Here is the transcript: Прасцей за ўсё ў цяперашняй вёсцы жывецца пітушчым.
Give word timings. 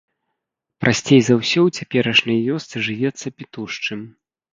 Прасцей 0.85 1.19
за 1.27 1.35
ўсё 1.41 1.59
ў 1.67 1.73
цяперашняй 1.79 2.39
вёсцы 2.47 2.75
жывецца 2.87 3.27
пітушчым. 3.37 3.99